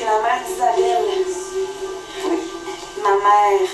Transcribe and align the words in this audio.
C'est 0.00 0.06
la 0.06 0.18
mère 0.22 0.42
d'Isabelle. 0.46 1.26
Oui. 2.24 2.38
Ma 3.02 3.10
mère. 3.10 3.68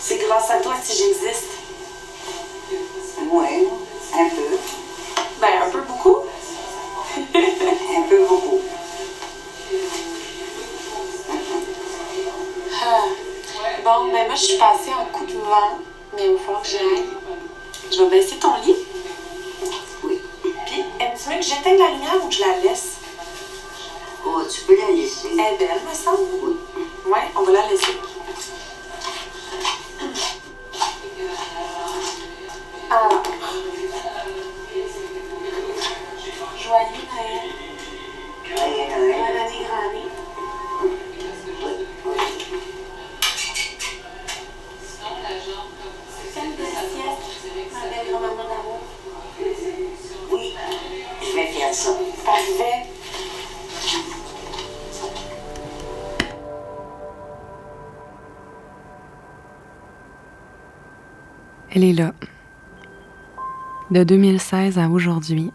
C'est 0.00 0.18
grâce 0.18 0.50
à 0.50 0.56
toi 0.58 0.74
si 0.82 0.96
j'existe. 0.96 1.50
Oui, 3.30 3.68
un 4.14 4.28
peu. 4.30 4.58
Ben, 5.40 5.62
un 5.64 5.70
peu 5.70 5.80
beaucoup. 5.82 6.24
un 7.16 8.02
peu 8.08 8.24
beaucoup. 8.26 8.60
Ah. 12.82 13.04
Bon, 13.84 14.12
ben 14.12 14.26
moi, 14.26 14.34
je 14.34 14.42
suis 14.42 14.58
passée 14.58 14.90
en 14.92 15.04
coup 15.16 15.24
de 15.24 15.34
vent, 15.34 15.78
mais 16.16 16.26
il 16.26 16.32
va 16.32 16.38
falloir 16.40 16.62
que 16.62 16.68
j'aille. 16.68 17.04
Je 17.92 18.02
vais 18.02 18.10
baisser 18.10 18.38
ton 18.38 18.56
lit. 18.56 18.83
Aimes-tu 21.24 21.30
mieux 21.30 21.38
que 21.38 21.46
j'éteigne 21.46 21.78
la 21.78 21.90
lumière 21.90 22.22
ou 22.22 22.28
que 22.28 22.34
je 22.34 22.40
la 22.40 22.58
laisse? 22.58 22.96
Oh, 24.26 24.42
tu 24.50 24.62
peux 24.62 24.76
la 24.76 24.90
laisser. 24.90 25.28
Elle 25.32 25.54
est 25.54 25.58
belle, 25.58 25.80
me 25.88 25.94
semble. 25.94 26.18
Oui. 26.42 26.56
Ouais, 27.06 27.30
on 27.36 27.42
va 27.42 27.52
la 27.52 27.68
laisser. 27.68 27.92
Elle 61.76 61.82
est 61.82 61.92
là. 61.92 62.12
De 63.90 64.04
2016 64.04 64.78
à 64.78 64.88
aujourd'hui, 64.88 65.52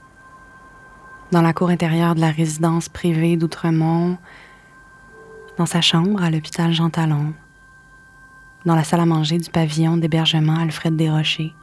dans 1.32 1.42
la 1.42 1.54
cour 1.54 1.70
intérieure 1.70 2.14
de 2.14 2.20
la 2.20 2.30
résidence 2.30 2.90
privée 2.90 3.38
d'Outremont, 3.38 4.18
dans 5.58 5.66
sa 5.66 5.80
chambre 5.80 6.22
à 6.22 6.30
l'hôpital 6.30 6.74
Jean 6.74 6.90
Talon, 6.90 7.34
dans 8.66 8.76
la 8.76 8.84
salle 8.84 9.00
à 9.00 9.06
manger 9.06 9.38
du 9.38 9.50
pavillon 9.50 9.96
d'hébergement 9.96 10.58
Alfred 10.60 10.98
Desrochers. 10.98 11.54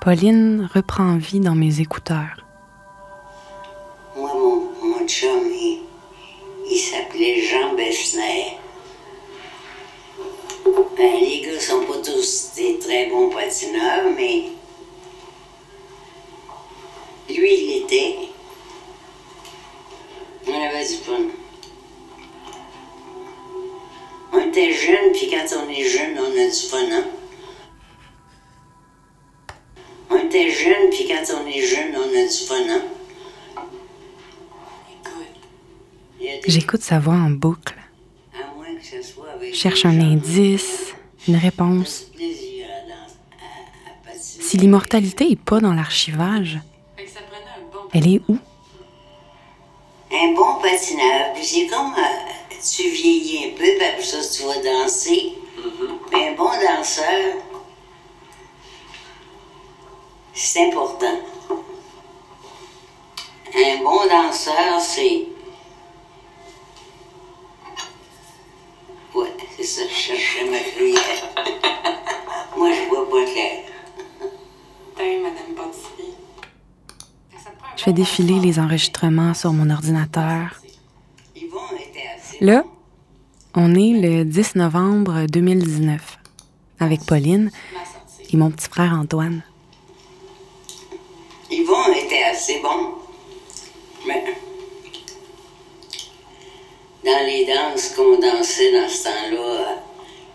Pauline 0.00 0.68
reprend 0.72 1.16
vie 1.16 1.40
dans 1.40 1.56
mes 1.56 1.80
écouteurs. 1.80 2.49
Il, 6.70 6.78
s'appelait 6.78 7.42
Jean 7.42 7.74
Bessner. 7.74 8.56
Ben, 10.96 11.20
les 11.20 11.40
gars 11.40 11.58
sont 11.58 11.84
pas 11.84 11.98
tous 11.98 12.50
des 12.56 12.78
très 12.78 13.06
bons 13.06 13.30
patineurs, 13.30 14.10
mais 14.14 14.44
lui, 17.28 17.54
il 17.54 17.66
l'était. 17.68 18.16
On 20.46 20.62
avait 20.62 20.86
du 20.86 20.94
fun. 20.94 21.22
On 24.32 24.38
était 24.48 24.72
jeunes, 24.72 25.12
puis 25.12 25.30
quand 25.30 25.46
on 25.64 25.68
est 25.70 25.84
jeune, 25.84 26.18
on 26.18 26.30
a 26.30 26.46
du 26.46 26.68
fun, 26.68 26.86
hein? 26.92 27.04
On 30.10 30.18
était 30.18 30.50
jeunes, 30.50 30.90
puis 30.90 31.08
quand 31.08 31.24
on 31.34 31.46
est 31.46 31.62
jeune, 31.62 31.96
on 31.96 32.08
a 32.08 32.22
du 32.26 32.46
fun, 32.46 32.68
hein? 32.68 32.82
Écoute, 34.90 35.36
il 35.68 35.72
y 35.72 35.82
a 35.82 36.09
des- 36.09 36.09
J'écoute 36.46 36.82
sa 36.82 36.98
voix 36.98 37.14
en 37.14 37.30
boucle. 37.30 37.74
à 38.34 38.54
moins 38.54 38.74
que 38.76 38.84
ce 38.84 39.02
soit 39.02 39.30
avec 39.30 39.54
Je 39.54 39.58
cherche 39.58 39.84
un 39.84 40.00
indice, 40.00 40.94
une 41.28 41.36
réponse. 41.36 42.06
Si 44.18 44.56
l'immortalité 44.56 45.30
est 45.30 45.40
pas 45.40 45.60
dans 45.60 45.72
l'archivage, 45.72 46.58
elle 47.92 48.06
est 48.08 48.20
où? 48.28 48.38
Un 50.12 50.32
bon 50.34 50.56
patineur, 50.60 51.32
puis 51.34 51.44
c'est 51.44 51.66
comme 51.68 51.94
euh, 51.96 52.56
tu 52.74 52.88
vieillis 52.90 53.46
un 53.46 53.50
peu, 53.56 53.64
puis 53.64 53.84
après 53.86 54.02
ça, 54.02 54.18
tu 54.20 54.42
vas 54.42 54.60
danser. 54.60 55.34
Mais 56.12 56.30
un 56.30 56.32
bon 56.34 56.50
danseur, 56.50 57.36
c'est 60.34 60.66
important. 60.66 61.20
Un 63.54 63.82
bon 63.82 64.06
danseur, 64.08 64.80
c'est. 64.80 65.26
Ouais, 69.14 69.32
c'est 69.60 69.66
ça, 69.66 69.82
je 69.88 69.94
cherchais 69.94 70.50
ma 70.50 70.58
cuillère. 70.58 71.28
Moi, 72.56 72.70
je 72.72 72.88
vois 72.88 73.08
pas 73.10 73.24
clair. 73.30 73.58
Je 77.76 77.82
fais 77.84 77.92
défiler 77.92 78.40
les 78.40 78.58
enregistrements 78.58 79.34
sur 79.34 79.52
mon 79.52 79.70
ordinateur. 79.70 80.60
Yvon 81.36 81.58
était 81.78 82.08
assez. 82.16 82.42
Là, 82.42 82.64
on 83.54 83.74
est 83.74 84.00
le 84.00 84.24
10 84.24 84.56
novembre 84.56 85.26
2019 85.30 86.18
avec 86.78 87.04
Pauline 87.04 87.50
et 88.32 88.36
mon 88.36 88.50
petit 88.50 88.68
frère 88.68 88.94
Antoine. 88.94 89.42
Yvon 91.50 91.92
était 91.94 92.22
assez 92.22 92.60
bon. 92.62 92.94
Mais 94.06 94.24
dans 97.04 97.26
les 97.26 97.44
danses 97.46 97.90
qu'on 97.90 98.18
dansait 98.18 98.72
dans 98.72 98.88
ce 98.88 99.04
temps-là, 99.04 99.82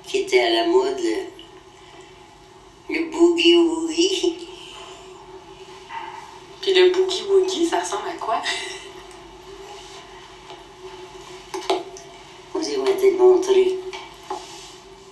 qui 0.05 0.19
était 0.19 0.39
à 0.41 0.49
la 0.49 0.67
mode, 0.67 0.99
le, 0.99 2.95
le 2.95 3.09
boogie 3.11 3.55
woogie, 3.57 4.47
Puis 6.61 6.73
le 6.73 6.89
boogie 6.91 7.23
woogie, 7.29 7.65
ça 7.67 7.79
ressemble 7.79 8.09
à 8.09 8.13
quoi? 8.13 8.41
vous 12.53 12.61
y 12.69 12.73
te 12.73 13.05
le 13.05 13.17
montrer. 13.17 13.77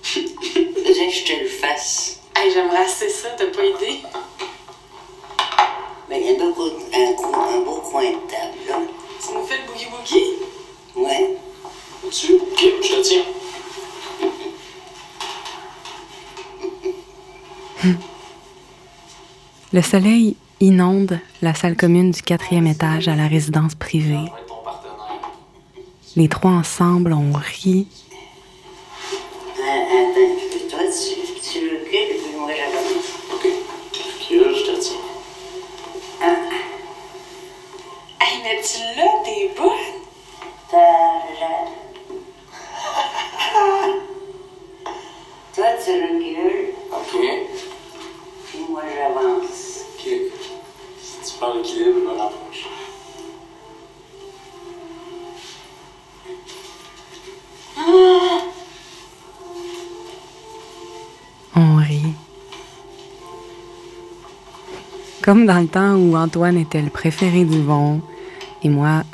Faudrait 0.02 1.08
que 1.08 1.12
je 1.14 1.24
te 1.24 1.40
le 1.42 1.46
fasse. 1.48 2.20
Hey, 2.34 2.50
j'aimerais 2.50 2.78
assez 2.84 3.08
ça, 3.08 3.28
t'as 3.36 3.46
pas 3.46 3.64
idée? 3.64 4.00
Mais 6.08 6.20
il 6.20 6.26
y 6.26 6.34
a 6.34 6.38
beaucoup, 6.38 6.62
un, 6.92 7.12
cou- 7.12 7.34
un 7.34 7.60
beau 7.60 7.76
coin 7.82 8.04
de 8.10 8.16
table, 8.30 8.58
là. 8.68 8.78
Tu 9.24 9.32
nous 9.34 9.44
fais 9.46 9.58
le 9.58 9.64
boogie 9.72 9.86
woogie? 9.92 10.32
Ouais. 10.96 11.36
Tu 12.10 12.34
Ok, 12.34 12.60
je 12.82 12.96
le 12.96 13.02
tiens. 13.02 13.24
Le 19.74 19.82
soleil 19.82 20.36
inonde 20.60 21.18
la 21.42 21.52
salle 21.52 21.76
commune 21.76 22.12
du 22.12 22.22
quatrième 22.22 22.68
étage 22.68 23.08
à 23.08 23.16
la 23.16 23.26
résidence 23.26 23.74
privée. 23.74 24.30
Les 26.14 26.28
trois 26.28 26.52
ensemble, 26.52 27.12
on 27.12 27.32
rit, 27.32 27.88
Euh, 29.58 29.62
attends, 29.64 30.70
toi, 30.70 30.78
tu, 30.86 31.40
tu 31.42 31.58
recules, 31.70 32.22
puis 32.22 32.36
moi, 32.38 32.50
j'avance. 32.56 33.08
Ok. 33.34 33.46
Recule, 33.92 34.54
je 34.54 34.62
te 34.70 34.80
tiens. 34.80 35.02
Hey, 38.20 38.34
mais 38.44 38.60
tu 38.62 38.78
l'as, 38.96 39.24
t'es 39.24 39.50
bonne? 39.58 39.98
Ta-da. 40.70 41.54
Toi, 45.54 45.66
tu 45.84 45.90
recules, 45.90 46.74
Ok. 46.92 47.12
puis 48.46 48.58
moi, 48.70 48.82
j'avance. 48.94 49.62
Ok. 49.98 50.04
Rapproche. 51.54 52.68
on 61.54 61.76
rit. 61.76 62.02
Comme 65.22 65.46
dans 65.46 65.60
le 65.60 65.68
temps 65.68 65.94
où 65.94 66.16
Antoine 66.16 66.58
était 66.58 66.82
le 66.82 66.90
préféré 66.90 67.44
du 67.44 67.62
vent 67.62 68.00
et 68.64 68.68
moi, 68.68 69.04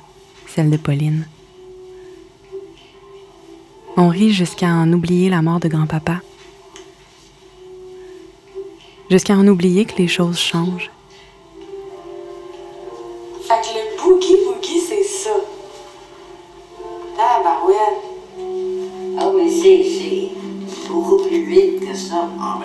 celle 0.47 0.71
de 0.71 0.79
Pauline. 0.79 1.27
On 3.99 4.09
rit 4.09 4.33
jusqu'à 4.33 4.69
en 4.69 4.91
oublier 4.93 5.29
la 5.29 5.43
mort 5.43 5.61
de 5.61 5.69
grand-papa. 5.69 6.21
Jusqu'à 9.11 9.35
en 9.35 9.47
oublier 9.47 9.85
que 9.85 9.99
les 9.99 10.09
choses 10.09 10.39
changent. 10.39 10.91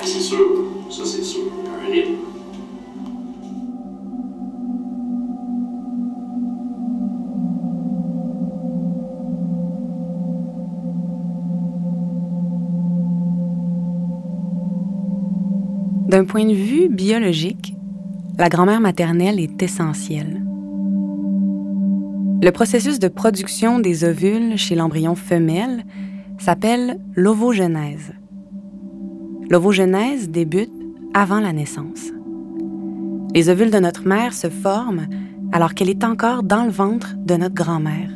c'est 0.05 0.21
sûr. 0.21 0.45
Ça, 0.89 1.03
c'est 1.05 1.23
sûr. 1.23 1.43
D'un 16.07 16.23
point 16.23 16.45
de 16.45 16.53
vue 16.53 16.87
biologique, 16.87 17.73
la 18.37 18.47
grand-mère 18.47 18.79
maternelle 18.79 19.39
est 19.39 19.61
essentielle. 19.61 20.43
Le 22.41 22.51
processus 22.51 22.99
de 22.99 23.07
production 23.07 23.79
des 23.79 24.03
ovules 24.03 24.55
chez 24.55 24.75
l'embryon 24.75 25.15
femelle 25.15 25.83
s'appelle 26.37 26.99
l'ovogenèse. 27.15 28.13
L'ovogenèse 29.49 30.29
débute 30.29 30.73
avant 31.13 31.39
la 31.39 31.53
naissance. 31.53 32.11
Les 33.33 33.49
ovules 33.49 33.69
de 33.69 33.79
notre 33.79 34.07
mère 34.07 34.33
se 34.33 34.49
forment 34.49 35.07
alors 35.51 35.73
qu'elle 35.73 35.89
est 35.89 36.03
encore 36.03 36.41
dans 36.41 36.63
le 36.63 36.71
ventre 36.71 37.15
de 37.17 37.35
notre 37.35 37.53
grand-mère. 37.53 38.09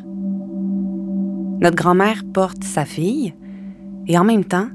Notre 1.61 1.75
grand-mère 1.75 2.23
porte 2.33 2.63
sa 2.63 2.85
fille 2.85 3.33
et 4.07 4.17
en 4.17 4.23
même 4.23 4.45
temps 4.45 4.69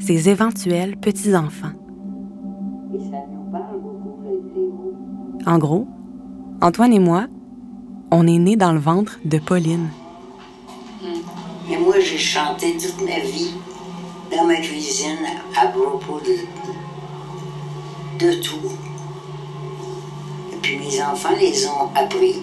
ses 0.00 0.28
éventuels 0.28 0.96
petits-enfants. 0.96 1.72
En 5.46 5.58
gros, 5.58 5.86
Antoine 6.60 6.92
et 6.92 6.98
moi, 6.98 7.26
on 8.10 8.26
est 8.26 8.38
nés 8.38 8.56
dans 8.56 8.72
le 8.72 8.80
ventre 8.80 9.20
de 9.24 9.38
Pauline. 9.38 9.88
Et 11.70 11.76
moi, 11.76 12.00
j'ai 12.00 12.18
chanté 12.18 12.76
toute 12.78 13.06
ma 13.06 13.20
vie 13.20 13.52
dans 14.30 14.44
ma 14.44 14.56
cuisine 14.56 15.26
à 15.56 15.66
propos 15.66 16.20
de, 16.20 16.38
de 18.18 18.32
tout. 18.34 18.72
Et 20.52 20.56
puis 20.56 20.78
mes 20.78 21.02
enfants 21.02 21.34
les 21.38 21.66
ont 21.66 21.90
appris. 21.94 22.42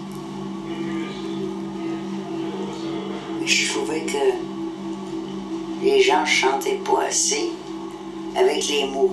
Je 3.46 3.70
trouvais 3.70 4.02
que 4.02 4.34
les 5.84 6.02
gens 6.02 6.26
chantaient 6.26 6.82
pas 6.84 7.04
assez 7.08 7.52
avec 8.36 8.68
les 8.68 8.88
mots. 8.88 9.12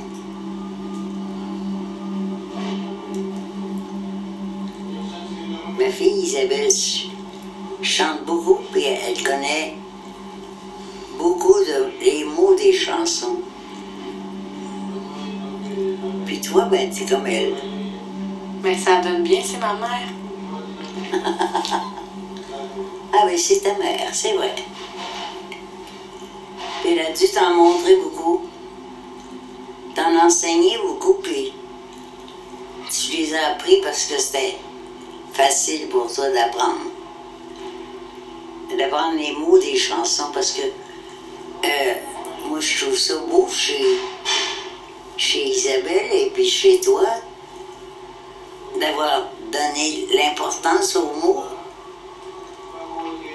Ma 5.78 5.88
fille 5.90 6.22
Isabelle 6.22 6.70
chante 7.82 8.24
beaucoup, 8.24 8.60
puis 8.72 8.84
elle 8.84 9.22
connaît 9.22 9.74
beaucoup 11.18 11.58
de 11.60 11.90
des 12.62 12.72
chansons. 12.72 13.40
Puis 16.26 16.40
toi, 16.40 16.64
ben, 16.70 16.90
t'es 16.90 17.04
comme 17.04 17.26
elle. 17.26 17.54
Mais 18.62 18.78
ça 18.78 19.00
donne 19.00 19.22
bien, 19.22 19.40
c'est 19.44 19.58
ma 19.58 19.74
mère. 19.74 20.08
Ah 23.14 23.26
ben, 23.26 23.36
c'est 23.36 23.60
ta 23.60 23.74
mère, 23.74 24.08
c'est 24.12 24.32
vrai. 24.32 24.54
Puis 26.80 26.92
elle 26.92 27.00
a 27.00 27.12
dû 27.12 27.28
t'en 27.28 27.54
montrer 27.54 27.96
beaucoup, 27.96 28.40
t'en 29.94 30.16
enseigner 30.24 30.78
beaucoup, 30.78 31.14
puis 31.22 31.52
tu 32.90 33.18
les 33.18 33.34
as 33.34 33.48
appris 33.48 33.82
parce 33.82 34.06
que 34.06 34.18
c'était 34.18 34.56
facile 35.34 35.88
pour 35.88 36.10
toi 36.10 36.30
d'apprendre. 36.30 36.86
D'apprendre 38.78 39.18
les 39.18 39.32
mots 39.32 39.58
des 39.58 39.76
chansons 39.76 40.30
parce 40.32 40.52
que 40.52 40.62
euh, 40.62 41.94
moi 42.52 42.60
je 42.60 42.84
trouve 42.84 42.98
ça 42.98 43.14
beau 43.16 43.48
chez, 43.48 43.82
chez 45.16 45.42
Isabelle 45.46 46.12
et 46.12 46.30
puis 46.34 46.46
chez 46.46 46.78
toi 46.80 47.06
d'avoir 48.78 49.28
donné 49.50 50.06
l'importance 50.12 50.96
aux 50.96 51.14
mots 51.14 51.44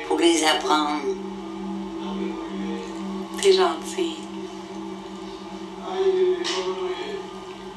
pour 0.08 0.20
les 0.20 0.44
apprendre. 0.44 1.02
T'es 3.42 3.54
gentil. 3.54 4.18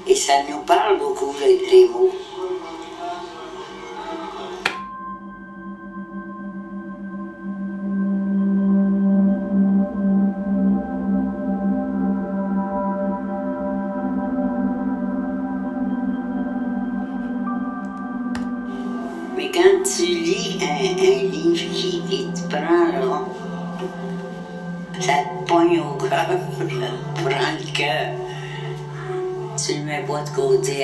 Et 0.06 0.14
ça 0.14 0.42
nous 0.46 0.60
parle 0.66 0.98
beaucoup, 0.98 1.34
les, 1.40 1.56
les 1.70 1.88
mots. 1.88 2.14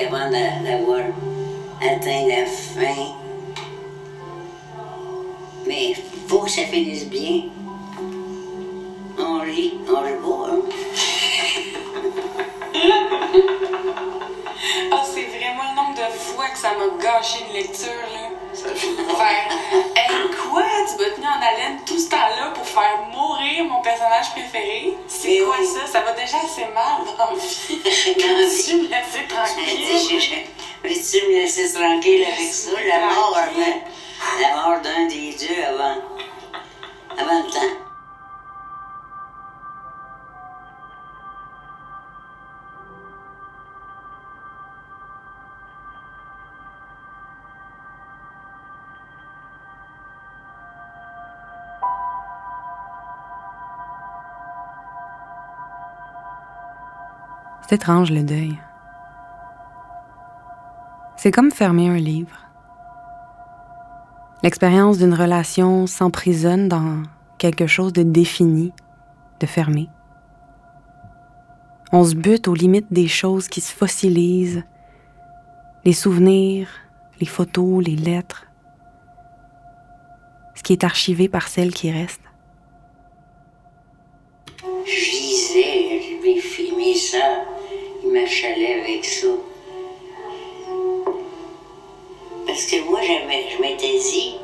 Avant 0.01 0.29
d'a- 0.29 0.59
d'avoir 0.63 1.01
atteint 1.81 2.27
la 2.27 2.45
fin. 2.45 3.13
Mais 5.65 5.93
faut 6.27 6.39
que 6.39 6.49
ça 6.51 6.63
finisse 6.63 7.05
bien. 7.07 7.43
On 9.19 9.43
lit, 9.43 9.73
on 9.87 9.93
pas, 9.93 10.51
hein? 10.51 10.61
Ah, 14.91 15.03
c'est 15.03 15.23
vraiment 15.23 15.63
le 15.71 15.75
nombre 15.75 15.95
de 15.95 16.13
fois 16.17 16.47
que 16.49 16.57
ça 16.57 16.69
m'a 16.77 17.03
gâché 17.03 17.39
une 17.47 17.53
lecture, 17.53 18.07
là. 18.13 18.26
Ça. 18.53 18.69
Faire, 18.73 19.49
hey, 19.95 20.29
quoi? 20.49 20.63
Tu 20.87 21.03
m'as 21.03 21.09
tenu 21.15 21.25
en 21.27 21.41
haleine 21.41 21.79
tout 21.85 21.97
ce 21.99 22.09
temps-là 22.09 22.51
pour 22.53 22.65
faire 22.67 22.99
mourir 23.11 23.65
mon 23.65 23.81
personnage 23.81 24.31
préféré? 24.31 24.93
C'est 25.07 25.39
quoi 25.39 25.55
oui. 25.59 25.67
ça? 25.67 25.85
Ça 25.91 26.01
va 26.01 26.11
déjà 26.13 26.37
assez 26.37 26.65
mal 26.73 27.05
dans 27.17 27.31
la 27.31 27.35
vie. 27.35 27.79
Tu 28.65 28.75
me 28.77 28.87
laisser 28.87 29.27
tranquille? 29.27 30.45
Veux-tu 30.83 31.27
me 31.27 31.31
laisser 31.41 31.73
tranquille 31.73 32.25
avec 32.25 32.51
ça? 32.51 32.71
La 32.87 32.99
mort, 33.13 33.37
avant- 33.37 33.81
la 34.41 34.55
mort 34.55 34.81
d'un 34.81 35.05
des 35.07 35.35
deux 35.39 35.63
avant, 35.63 35.97
avant 37.17 37.39
le 37.43 37.51
temps. 37.51 37.86
C'est 57.69 57.75
étrange 57.75 58.11
le 58.11 58.23
deuil. 58.23 58.57
C'est 61.17 61.31
comme 61.31 61.51
fermer 61.51 61.89
un 61.89 61.97
livre. 61.97 62.47
L'expérience 64.41 64.99
d'une 64.99 65.13
relation 65.13 65.85
s'emprisonne 65.85 66.69
dans 66.69 67.03
quelque 67.37 67.67
chose 67.67 67.91
de 67.91 68.03
défini, 68.03 68.71
de 69.41 69.45
fermé. 69.45 69.89
On 71.91 72.05
se 72.05 72.15
bute 72.15 72.47
aux 72.47 72.53
limites 72.53 72.93
des 72.93 73.09
choses 73.09 73.49
qui 73.49 73.59
se 73.59 73.73
fossilisent, 73.73 74.63
les 75.83 75.93
souvenirs, 75.93 76.69
les 77.19 77.25
photos, 77.25 77.83
les 77.83 77.97
lettres, 77.97 78.45
ce 80.55 80.63
qui 80.63 80.71
est 80.71 80.85
archivé 80.85 81.27
par 81.27 81.49
celles 81.49 81.73
qui 81.73 81.91
restent. 81.91 82.21
Il 88.07 88.13
m'achalait 88.13 88.81
avec 88.81 89.03
ça. 89.05 89.27
Parce 92.45 92.65
que 92.65 92.89
moi, 92.89 92.99
j'avais- 93.01 93.45
je 93.55 93.61
m'étais 93.61 93.97
dit, 93.99 94.35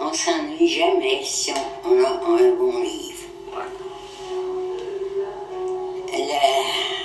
on 0.00 0.12
s'ennuie 0.12 0.68
jamais 0.68 1.20
si 1.24 1.52
on, 1.52 1.90
on 1.90 2.04
a 2.04 2.08
un 2.08 2.50
bon 2.56 2.82
livre. 2.82 3.12
La 6.12 6.40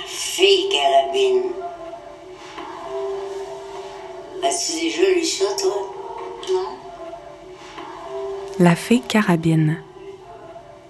fille 0.06 0.68
carabine. 0.68 1.42
As-tu 4.42 4.72
déjà 4.80 5.08
lu 5.14 5.24
ça, 5.24 5.44
toi? 5.60 5.94
Non? 6.52 6.76
La 8.58 8.74
fée 8.74 9.00
carabine. 9.00 9.78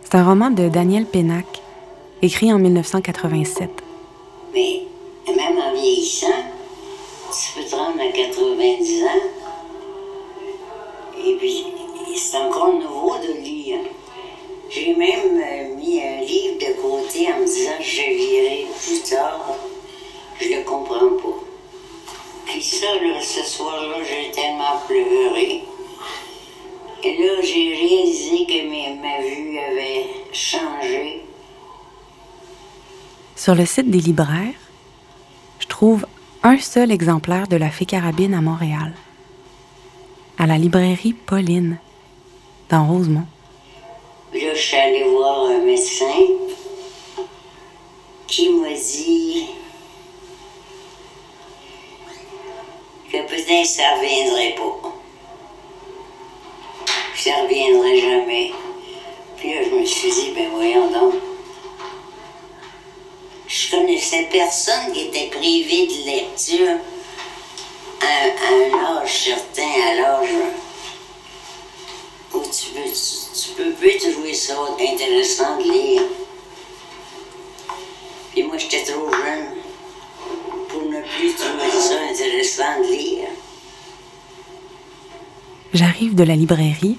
C'est 0.05 0.15
un 0.17 0.25
roman 0.25 0.51
de 0.51 0.69
Daniel 0.69 1.05
Pénac, 1.05 1.47
écrit 2.23 2.53
en 2.53 2.59
1987. 2.59 3.71
Mais 4.55 4.83
même 5.29 5.59
en 5.59 5.73
vieillissant, 5.75 6.27
tu 7.31 7.61
peux 7.61 7.67
te 7.69 7.75
rendre 7.75 8.01
à 8.01 8.13
90 8.63 9.05
ans. 9.05 9.09
Et 11.19 11.37
puis, 11.37 11.67
c'est 12.17 12.37
encore 12.37 12.75
nouveau 12.75 13.19
de 13.19 13.41
lire. 13.41 13.79
J'ai 14.71 14.95
même 14.95 15.37
euh, 15.37 15.75
mis 15.75 16.01
un 16.01 16.21
livre 16.21 16.59
de 16.59 16.81
côté 16.81 17.33
en 17.33 17.41
me 17.41 17.45
disant 17.45 17.77
que 17.79 17.85
je 17.85 18.03
lirai 18.03 18.67
plus 18.81 19.01
tard. 19.03 19.57
Je 20.41 20.49
le 20.49 20.63
comprends 20.63 21.17
pas. 21.17 21.41
Puis 22.47 22.63
ça, 22.63 22.87
là, 22.87 23.21
ce 23.21 23.43
soir-là, 23.43 23.97
j'ai 24.09 24.31
tellement 24.31 24.79
pleuré. 24.87 25.65
Et 27.05 27.17
là, 27.19 27.41
j'ai 27.43 27.75
réalisé 27.75 28.47
que 28.47 29.01
ma 29.03 29.21
vue 29.23 29.59
avait 29.59 30.07
changé. 30.33 31.25
Sur 33.35 33.57
le 33.57 33.67
site 33.67 33.91
des 33.91 33.99
libraires, 33.99 34.55
trouve 35.83 36.07
un 36.45 36.59
seul 36.59 36.91
exemplaire 36.91 37.47
de 37.47 37.57
la 37.57 37.71
Fée 37.71 37.87
Carabine 37.87 38.35
à 38.35 38.41
Montréal, 38.41 38.93
à 40.39 40.47
la 40.47 40.59
librairie 40.59 41.13
Pauline, 41.13 41.79
dans 42.69 42.87
Rosemont. 42.87 43.27
Je 44.35 44.55
suis 44.57 44.77
allée 44.77 45.05
voir 45.05 45.47
un 45.51 45.59
médecin 45.59 46.05
qui 48.27 48.49
m'a 48.49 48.73
dit 48.73 49.47
que 53.13 53.19
peut-être 53.19 53.67
ça 53.67 53.83
ne 53.83 54.01
reviendrait 54.01 54.55
pas. 54.57 54.95
Ça 57.15 57.31
ne 57.31 57.43
reviendrait 57.43 58.01
jamais. 58.01 58.53
Puis 59.37 59.53
je 59.65 59.75
me 59.77 59.85
suis 59.85 60.11
dit, 60.11 60.33
ben 60.35 60.49
voyons 60.51 60.91
donc. 60.91 61.15
Je 63.53 63.71
connaissais 63.71 64.29
personne 64.33 64.93
qui 64.95 65.09
était 65.09 65.27
privé 65.27 65.87
de 65.87 66.07
lecture 66.07 66.79
à, 68.01 68.07
à 68.07 68.97
un 68.97 69.03
âge 69.03 69.25
certain, 69.25 69.69
à 69.91 69.95
l'âge 69.95 70.31
où 72.33 72.41
tu 72.41 72.71
peux, 72.71 72.89
tu, 72.89 73.41
tu 73.43 73.49
peux 73.55 73.73
plus 73.73 73.99
trouver 73.99 74.33
ça 74.33 74.55
intéressant 74.81 75.59
de 75.59 75.65
lire. 75.65 76.03
Puis 78.33 78.43
moi, 78.45 78.57
j'étais 78.57 78.85
trop 78.85 79.13
jeune 79.13 79.49
pour 80.71 80.85
ne 80.85 81.03
plus 81.03 81.35
trouver 81.35 81.71
ça 81.79 81.97
intéressant 82.11 82.81
de 82.81 82.91
lire. 82.91 83.29
J'arrive 85.75 86.15
de 86.15 86.25
la 86.25 86.37
librairie, 86.37 86.97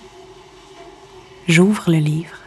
j'ouvre 1.48 1.86
le 1.88 1.98
livre. 1.98 2.38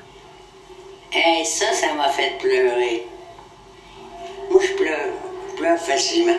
Et 1.12 1.44
ça, 1.44 1.72
ça 1.72 1.92
m'a 1.94 2.08
fait 2.08 2.38
pleurer. 2.38 3.08
Je 4.60 4.72
pleure. 4.72 5.12
Je 5.50 5.56
pleure 5.56 5.78
facilement. 5.78 6.32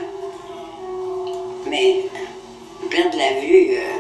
Mais 1.70 2.06
perdre 2.90 3.18
la 3.18 3.40
vue, 3.40 3.72
euh, 3.72 3.98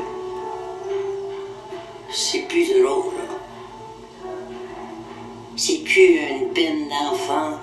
c'est 2.11 2.47
plus 2.47 2.81
drôle. 2.81 3.13
C'est 5.55 5.83
plus 5.83 6.19
une 6.19 6.49
peine 6.53 6.87
d'enfant 6.87 7.57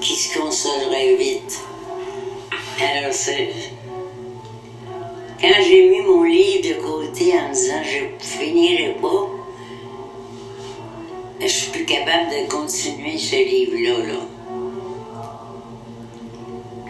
qui 0.00 0.14
se 0.14 0.38
consolerait 0.38 1.14
vite. 1.14 1.60
Alors, 2.80 3.12
c'est. 3.12 3.50
Quand 5.40 5.62
j'ai 5.62 5.88
mis 5.88 6.00
mon 6.00 6.22
livre 6.24 6.68
de 6.68 6.82
côté 6.82 7.34
en 7.38 7.50
disant 7.50 7.82
je 7.82 8.26
finirai 8.26 8.96
pas, 9.00 9.28
je 11.40 11.46
suis 11.46 11.70
plus 11.70 11.84
capable 11.84 12.30
de 12.30 12.50
continuer 12.50 13.18
ce 13.18 13.36
livre-là. 13.36 14.12
Là. 14.12 14.33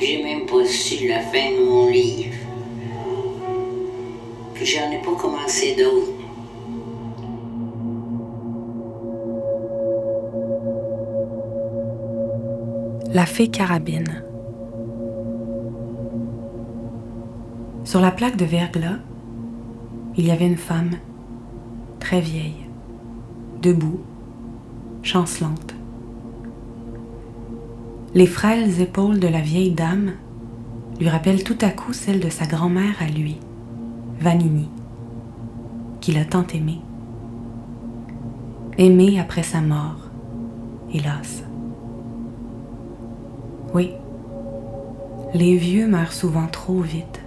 J'ai 0.00 0.22
même 0.22 0.46
pas 0.46 0.64
su 0.66 1.08
la 1.08 1.20
fin 1.20 1.50
de 1.52 1.64
mon 1.64 1.88
livre. 1.88 2.34
J'en 4.56 4.90
ai 4.90 4.98
pas 5.02 5.14
commencé 5.20 5.76
d'autres. 5.76 6.10
La 13.12 13.26
fée 13.26 13.48
carabine. 13.48 14.24
Sur 17.84 18.00
la 18.00 18.10
plaque 18.10 18.36
de 18.36 18.44
verglas, 18.44 18.98
il 20.16 20.26
y 20.26 20.30
avait 20.30 20.46
une 20.46 20.56
femme, 20.56 20.92
très 22.00 22.20
vieille, 22.20 22.66
debout, 23.60 24.00
chancelante. 25.02 25.73
Les 28.14 28.26
frêles 28.26 28.80
épaules 28.80 29.18
de 29.18 29.26
la 29.26 29.40
vieille 29.40 29.72
dame 29.72 30.12
lui 31.00 31.08
rappellent 31.08 31.42
tout 31.42 31.58
à 31.62 31.70
coup 31.70 31.92
celles 31.92 32.20
de 32.20 32.28
sa 32.28 32.46
grand-mère 32.46 32.94
à 33.00 33.06
lui, 33.06 33.38
Vanini, 34.20 34.68
qu'il 36.00 36.16
a 36.18 36.24
tant 36.24 36.46
aimée. 36.54 36.80
Aimée 38.78 39.18
après 39.18 39.42
sa 39.42 39.60
mort, 39.60 40.10
hélas. 40.92 41.42
Oui, 43.74 43.90
les 45.34 45.56
vieux 45.56 45.88
meurent 45.88 46.12
souvent 46.12 46.46
trop 46.46 46.78
vite. 46.78 47.20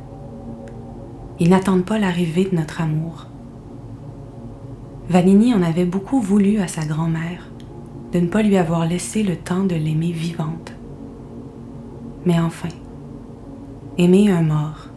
Ils 1.42 1.50
n'attendent 1.50 1.86
pas 1.86 2.00
l'arrivée 2.00 2.46
de 2.46 2.56
notre 2.56 2.80
amour. 2.80 3.28
Vanini 5.10 5.54
en 5.54 5.64
avait 5.64 5.84
beaucoup 5.84 6.22
voulu 6.22 6.60
à 6.60 6.70
sa 6.70 6.86
grand-mère 6.86 7.50
de 8.14 8.22
ne 8.22 8.28
pas 8.28 8.42
lui 8.42 8.56
avoir 8.56 8.86
laissé 8.88 9.22
le 9.22 9.36
temps 9.36 9.66
de 9.66 9.76
l'aimer 9.76 10.14
vivante. 10.14 10.77
Mais 12.28 12.42
enfin, 12.42 12.68
aimer 13.98 14.30
un 14.30 14.42
mort, 14.42 14.90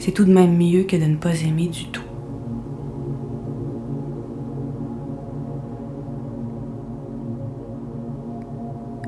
c'est 0.00 0.10
tout 0.10 0.24
de 0.24 0.32
même 0.32 0.56
mieux 0.56 0.82
que 0.82 0.96
de 0.96 1.04
ne 1.04 1.14
pas 1.14 1.42
aimer 1.42 1.68
du 1.68 1.86
tout. 1.90 2.02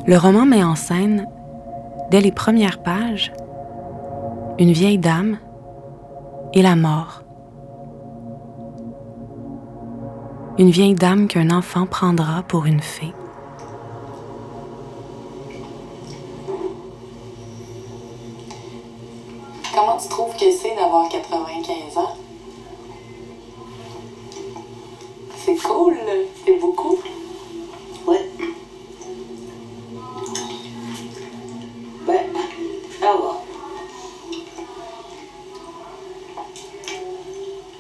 Le 0.07 0.17
roman 0.17 0.47
met 0.47 0.63
en 0.63 0.77
scène, 0.77 1.27
dès 2.13 2.21
les 2.21 2.31
premières 2.31 2.81
pages, 2.81 3.33
une 4.61 4.71
vieille 4.71 4.99
dame 4.99 5.39
et 6.55 6.63
la 6.63 6.77
mort. 6.77 7.25
Une 10.61 10.71
vieille 10.71 10.95
dame 10.95 11.27
qu'un 11.27 11.51
enfant 11.51 11.87
prendra 11.87 12.45
pour 12.45 12.67
une 12.67 12.79
fée. 12.79 13.13
Que 20.47 20.53
c'est 20.53 20.77
d'avoir 20.77 21.09
95 21.09 21.99
ans? 21.99 22.17
C'est 25.45 25.57
cool, 25.57 25.97
c'est 26.45 26.59
beaucoup. 26.61 26.99
Ouais. 28.07 28.31
Ben, 32.07 32.27
va. 33.01 33.43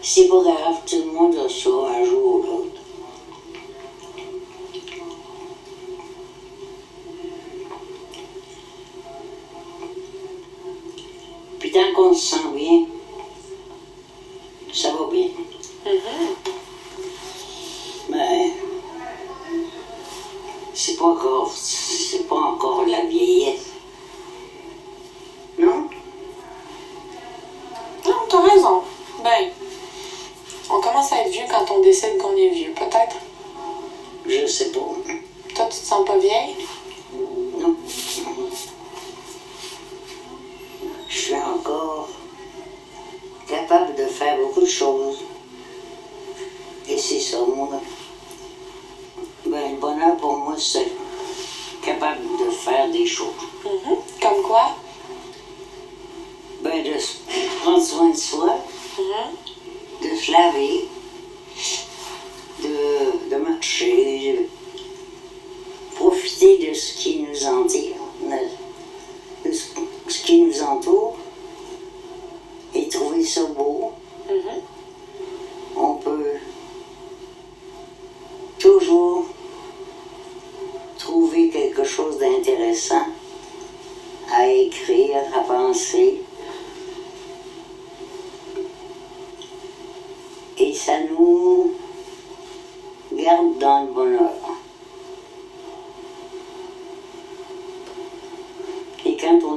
C'est 0.02 0.28
pas 0.28 0.40
grave, 0.40 0.80
tout 0.87 0.96
le 1.04 1.12
monde 1.12 1.37
a 1.37 1.49
ça 1.49 1.70
un 1.70 2.04
jour 2.04 2.35
ou 2.35 2.42
l'autre. 2.42 2.75
Choses. 44.66 45.18
Et 46.88 46.99
c'est 46.99 47.20
ça, 47.20 47.38
mon. 47.38 47.68
Ben, 49.46 49.73
le 49.73 49.76
bonheur 49.80 50.16
pour 50.16 50.37
moi, 50.38 50.54
c'est 50.58 50.90
capable 51.82 52.20
de 52.38 52.50
faire 52.50 52.90
des 52.90 53.06
choses. 53.06 53.28
Mhm. 53.64 53.96
Comme 54.20 54.42
quoi? 54.42 54.70
Ben, 56.62 56.82
de 56.82 56.92
prendre 57.61 57.82
soin 57.82 58.11
de 58.11 58.16
soi, 58.16 58.58
Mhm. 58.99 60.08
de 60.11 60.16
se 60.16 60.32
laver, 60.32 60.86
trouver 80.99 81.50
quelque 81.50 81.85
chose 81.85 82.19
d'intéressant 82.19 83.07
à 84.33 84.47
écrire, 84.49 85.19
à 85.35 85.41
penser. 85.41 86.23
Et 90.59 90.73
ça 90.73 91.00
nous 91.11 91.73
garde 93.12 93.59
dans 93.59 93.83
le 93.83 93.93
bonheur. 93.93 94.33
Et 99.05 99.17
quand 99.17 99.38
on 99.45 99.57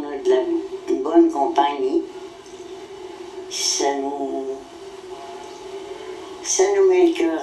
Ça 6.59 6.63
nous 6.75 6.89
met 6.89 7.05
le 7.05 7.13
cœur 7.13 7.39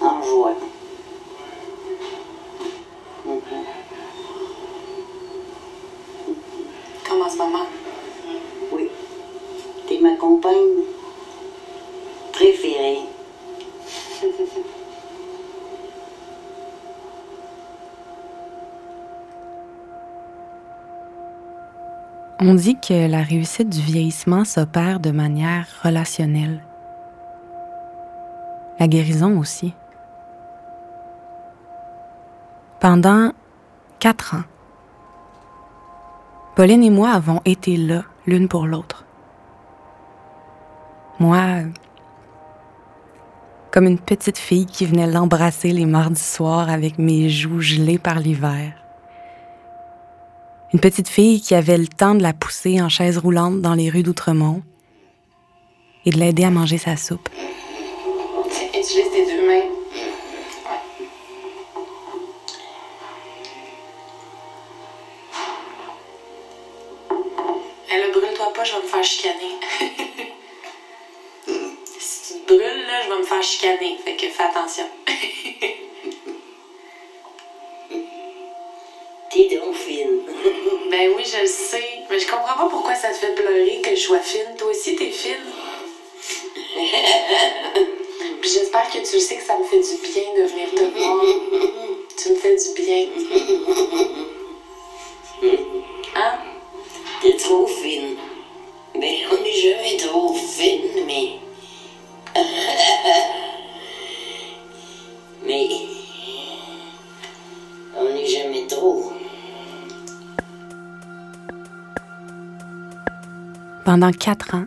en 0.00 0.22
joie. 0.22 0.54
Comme 7.08 7.22
en 7.22 7.30
ce 7.30 7.36
moment. 7.38 7.66
Oui. 8.72 8.88
T'es 9.86 10.00
ma 10.00 10.16
compagne 10.16 10.82
préférée. 12.32 13.04
On 22.46 22.52
dit 22.52 22.76
que 22.78 23.08
la 23.08 23.22
réussite 23.22 23.70
du 23.70 23.80
vieillissement 23.80 24.44
s'opère 24.44 25.00
de 25.00 25.10
manière 25.10 25.66
relationnelle. 25.82 26.62
La 28.78 28.86
guérison 28.86 29.38
aussi. 29.38 29.72
Pendant 32.80 33.32
quatre 33.98 34.34
ans, 34.34 34.42
Pauline 36.54 36.82
et 36.82 36.90
moi 36.90 37.12
avons 37.12 37.40
été 37.46 37.78
là 37.78 38.02
l'une 38.26 38.48
pour 38.48 38.66
l'autre. 38.66 39.06
Moi, 41.20 41.62
comme 43.70 43.86
une 43.86 43.98
petite 43.98 44.36
fille 44.36 44.66
qui 44.66 44.84
venait 44.84 45.10
l'embrasser 45.10 45.72
les 45.72 45.86
mardis 45.86 46.20
soirs 46.20 46.68
avec 46.68 46.98
mes 46.98 47.30
joues 47.30 47.62
gelées 47.62 47.98
par 47.98 48.18
l'hiver. 48.18 48.83
Une 50.74 50.80
petite 50.80 51.08
fille 51.08 51.40
qui 51.40 51.54
avait 51.54 51.78
le 51.78 51.86
temps 51.86 52.16
de 52.16 52.22
la 52.24 52.32
pousser 52.32 52.82
en 52.82 52.88
chaise 52.88 53.16
roulante 53.16 53.60
dans 53.60 53.74
les 53.74 53.90
rues 53.90 54.02
d'Outremont 54.02 54.60
et 56.04 56.10
de 56.10 56.18
l'aider 56.18 56.42
à 56.42 56.50
manger 56.50 56.78
sa 56.78 56.96
soupe. 56.96 57.28
Utilise 58.76 59.08
tes 59.12 59.24
deux 59.24 59.46
mains. 59.46 59.68
Elle 67.92 68.06
le 68.06 68.12
brûle-toi 68.12 68.52
pas, 68.52 68.64
je 68.64 68.72
vais 68.72 68.82
me 68.82 68.88
faire 68.88 69.04
chicaner. 69.04 69.54
si 72.00 72.34
tu 72.34 72.40
te 72.40 72.46
brûles, 72.48 72.84
là, 72.88 73.00
je 73.04 73.10
vais 73.10 73.18
me 73.18 73.22
faire 73.22 73.44
chicaner. 73.44 73.96
Fait 74.04 74.16
que 74.16 74.26
fais 74.26 74.42
attention. 74.42 74.86
T'es 79.30 79.56
donc 79.56 79.76
fine. 79.76 80.23
Ben 80.90 81.10
oui, 81.16 81.24
je 81.24 81.40
le 81.40 81.46
sais. 81.46 82.04
Mais 82.10 82.18
je 82.18 82.26
comprends 82.26 82.56
pas 82.56 82.68
pourquoi 82.68 82.94
ça 82.94 83.08
te 83.08 83.14
fait 83.14 83.34
pleurer 83.34 83.80
que 83.82 83.90
je 83.94 84.00
sois 84.00 84.20
fine. 84.20 84.54
Toi 84.56 84.70
aussi, 84.70 84.96
t'es 84.96 85.10
fine. 85.10 85.34
Puis 88.40 88.50
j'espère 88.50 88.88
que 88.90 88.98
tu 88.98 89.14
le 89.14 89.20
sais 89.20 89.36
que 89.36 89.42
ça 89.42 89.58
me 89.58 89.64
fait 89.64 89.80
du 89.80 89.96
bien 90.02 90.34
de 90.36 90.42
venir 90.48 90.70
te 90.74 90.84
voir. 90.98 91.24
Tu 92.16 92.30
me 92.30 92.36
fais 92.36 92.56
du 92.56 92.82
bien. 92.82 93.06
Hein? 96.16 96.38
T'es 97.22 97.36
trop 97.36 97.66
fine. 97.66 98.16
Mais 98.94 99.24
on 99.30 99.42
n'est 99.42 99.52
jamais 99.52 99.96
trop 99.96 100.34
fine, 100.34 101.04
mais. 101.06 101.38
Pendant 113.94 114.10
quatre 114.10 114.56
ans, 114.56 114.64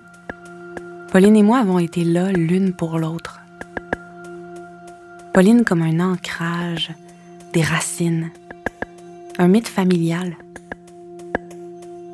Pauline 1.11 1.35
et 1.35 1.43
moi 1.43 1.59
avons 1.59 1.79
été 1.79 2.05
là 2.05 2.31
l'une 2.31 2.71
pour 2.71 2.97
l'autre. 2.97 3.41
Pauline 5.33 5.65
comme 5.65 5.81
un 5.81 5.99
ancrage, 5.99 6.93
des 7.51 7.61
racines, 7.61 8.29
un 9.37 9.49
mythe 9.49 9.67
familial, 9.67 10.37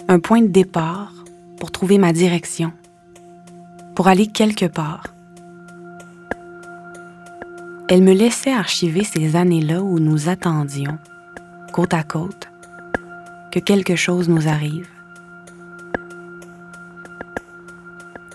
un 0.07 0.17
point 0.17 0.41
de 0.41 0.47
départ 0.47 1.13
pour 1.59 1.71
trouver 1.71 1.99
ma 1.99 2.13
direction, 2.13 2.73
pour 3.93 4.07
aller 4.07 4.25
quelque 4.25 4.65
part. 4.65 5.13
Elle 7.89 8.01
me 8.01 8.13
laissait 8.13 8.53
archiver 8.53 9.03
ces 9.03 9.35
années-là 9.35 9.83
où 9.83 9.99
nous 9.99 10.29
attendions, 10.29 10.97
côte 11.73 11.93
à 11.93 12.01
côte, 12.01 12.49
que 13.51 13.59
quelque 13.59 13.95
chose 13.95 14.29
nous 14.29 14.47
arrive. 14.47 14.87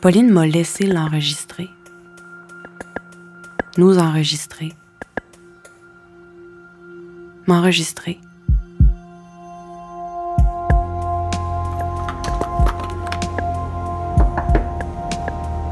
Pauline 0.00 0.30
m'a 0.30 0.46
laissé 0.46 0.86
l'enregistrer. 0.86 1.68
Nous 3.76 3.98
enregistrer. 3.98 4.72
M'enregistrer. 7.48 8.20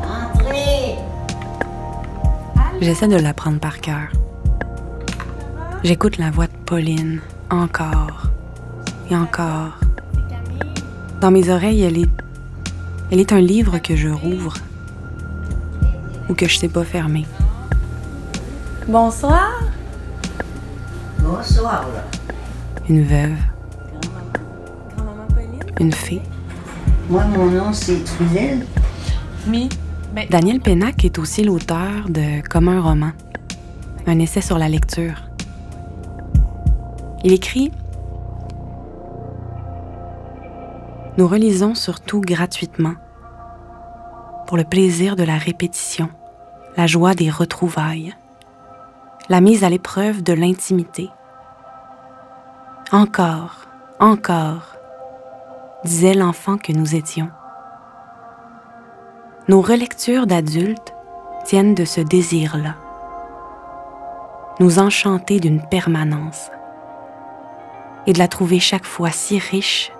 Entrez! 0.02 0.96
J'essaie 2.80 3.06
de 3.06 3.16
l'apprendre 3.16 3.60
par 3.60 3.80
cœur. 3.80 4.08
J'écoute 5.84 6.18
la 6.18 6.32
voix 6.32 6.48
de 6.48 6.56
Pauline 6.64 7.20
encore 7.50 8.30
et 9.08 9.14
encore. 9.16 9.78
Dans 11.20 11.30
mes 11.30 11.48
oreilles, 11.48 11.82
elle 11.82 11.98
est, 11.98 12.10
elle 13.10 13.20
est 13.20 13.32
un 13.32 13.40
livre 13.40 13.78
que 13.78 13.96
je 13.96 14.08
rouvre 14.08 14.54
ou 16.28 16.34
que 16.34 16.48
je 16.48 16.58
sais 16.58 16.68
pas 16.68 16.84
fermer. 16.84 17.26
Bonsoir. 18.88 19.50
Bonsoir. 21.20 21.84
Une 22.88 23.02
veuve, 23.02 23.36
Grand-maman 24.96 25.26
Pauline. 25.34 25.64
une 25.80 25.92
fée. 25.92 26.22
Moi, 27.08 27.24
mon 27.24 27.46
nom, 27.46 27.72
c'est 27.72 28.02
Trudel. 28.04 28.64
Oui. 29.48 29.68
Ben, 30.14 30.26
Daniel 30.30 30.60
Pénac 30.60 31.04
est 31.04 31.18
aussi 31.18 31.44
l'auteur 31.44 32.08
de 32.08 32.40
Comme 32.48 32.68
un 32.68 32.80
roman, 32.80 33.10
un 34.06 34.18
essai 34.18 34.40
sur 34.40 34.58
la 34.58 34.68
lecture. 34.68 35.22
Il 37.24 37.32
écrit 37.32 37.70
Nous 41.18 41.26
relisons 41.26 41.74
surtout 41.74 42.20
gratuitement, 42.20 42.92
pour 44.46 44.58
le 44.58 44.64
plaisir 44.64 45.16
de 45.16 45.24
la 45.24 45.38
répétition, 45.38 46.10
la 46.76 46.86
joie 46.86 47.14
des 47.14 47.30
retrouvailles, 47.30 48.14
la 49.30 49.40
mise 49.40 49.64
à 49.64 49.70
l'épreuve 49.70 50.22
de 50.22 50.34
l'intimité. 50.34 51.08
Encore, 52.92 53.62
encore, 53.98 54.76
disait 55.84 56.12
l'enfant 56.12 56.58
que 56.58 56.72
nous 56.72 56.94
étions. 56.94 57.30
Nos 59.48 59.62
relectures 59.62 60.26
d'adultes 60.26 60.92
tiennent 61.46 61.74
de 61.74 61.86
ce 61.86 62.02
désir-là. 62.02 62.74
Nous 64.60 64.78
enchanter 64.78 65.40
d'une 65.40 65.66
permanence 65.66 66.50
et 68.06 68.12
de 68.12 68.18
la 68.18 68.28
trouver 68.28 68.60
chaque 68.60 68.84
fois 68.84 69.10
si 69.10 69.38
riche 69.38 69.92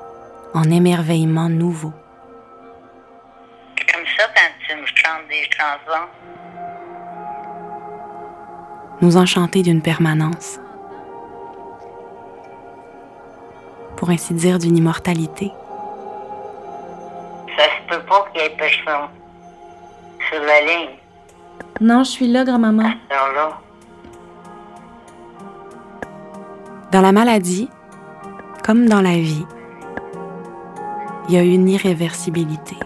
en 0.55 0.65
émerveillements 0.65 1.49
nouveaux. 1.49 1.93
Comme 3.93 4.05
ça 4.17 4.25
quand 4.35 4.51
tu 4.67 4.75
me 4.77 4.87
chantes 4.87 5.29
des 5.29 5.49
chansons. 5.57 6.07
Nous 9.03 9.17
enchanter 9.17 9.63
d'une 9.63 9.83
permanence. 9.83 10.59
Pour 13.97 14.11
ainsi 14.11 14.35
dire 14.35 14.59
d'une 14.59 14.77
immortalité. 14.77 15.53
Ça 17.57 17.65
se 17.65 17.89
peut 17.89 18.05
pas 18.05 18.27
qu'il 18.33 18.43
y 18.43 18.45
ait 18.45 18.57
personne 18.57 19.09
sur 20.29 20.41
la 20.41 20.61
ligne. 20.61 20.97
non, 21.81 22.05
je 22.05 22.11
suis 22.11 22.29
là, 22.29 22.45
grand-maman. 22.45 22.91
Dans 26.93 27.01
la 27.01 27.13
maladie, 27.13 27.69
comme 28.65 28.89
dans 28.89 29.01
la 29.01 29.13
vie, 29.13 29.45
il 31.29 31.35
y 31.35 31.39
a 31.39 31.43
une 31.43 31.69
irréversibilité. 31.69 32.77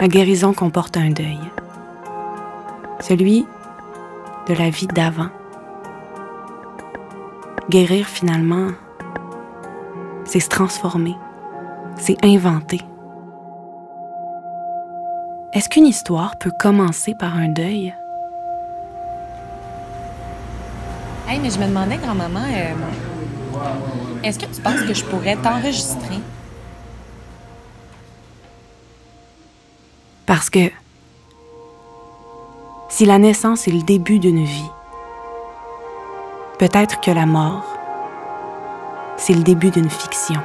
La 0.00 0.08
guérison 0.08 0.52
comporte 0.52 0.96
un 0.96 1.10
deuil, 1.10 1.38
celui 3.00 3.46
de 4.48 4.54
la 4.54 4.70
vie 4.70 4.86
d'avant. 4.86 5.28
Guérir 7.70 8.06
finalement, 8.06 8.68
c'est 10.24 10.40
se 10.40 10.48
transformer, 10.48 11.16
c'est 11.96 12.16
inventer. 12.24 12.80
Est-ce 15.52 15.68
qu'une 15.68 15.86
histoire 15.86 16.36
peut 16.38 16.50
commencer 16.58 17.14
par 17.14 17.36
un 17.36 17.48
deuil? 17.48 17.94
Hey, 21.28 21.38
mais 21.40 21.50
je 21.50 21.58
me 21.58 21.66
demandais, 21.66 21.98
grand-maman, 21.98 22.40
euh, 22.40 22.74
est-ce 24.22 24.38
que 24.38 24.46
tu 24.46 24.60
penses 24.60 24.82
que 24.82 24.94
je 24.94 25.04
pourrais 25.04 25.36
t'enregistrer? 25.36 26.18
Parce 30.26 30.48
que 30.48 30.70
si 32.88 33.06
la 33.06 33.18
naissance 33.18 33.66
est 33.68 33.72
le 33.72 33.82
début 33.82 34.18
d'une 34.18 34.44
vie, 34.44 34.70
peut-être 36.58 37.00
que 37.00 37.10
la 37.10 37.26
mort, 37.26 37.64
c'est 39.16 39.34
le 39.34 39.42
début 39.42 39.70
d'une 39.70 39.90
fiction. 39.90 40.40